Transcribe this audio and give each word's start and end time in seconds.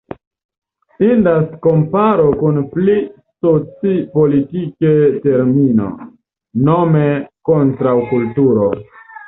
Indas 1.07 1.43
komparo 1.65 2.25
kun 2.39 2.57
pli 2.71 2.95
soci-politike 3.47 4.97
termino, 5.29 5.93
nome 6.67 7.07
Kontraŭkulturo. 7.55 8.71